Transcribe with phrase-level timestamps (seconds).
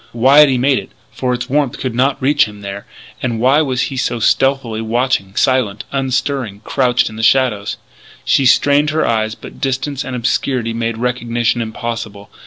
[0.13, 2.87] Why had he made it then for its warmth could not reach him there.
[3.21, 7.77] And why was he so stealthily watching silent, unstirring, crouched in the shadows?
[8.25, 12.31] She strained her eyes; but distance and obscurity made recognition impossible.